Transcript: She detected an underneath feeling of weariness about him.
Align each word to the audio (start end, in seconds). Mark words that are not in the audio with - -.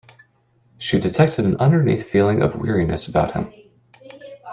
She 0.79 0.97
detected 0.97 1.45
an 1.45 1.57
underneath 1.57 2.09
feeling 2.09 2.41
of 2.41 2.55
weariness 2.55 3.07
about 3.07 3.33
him. 3.33 3.53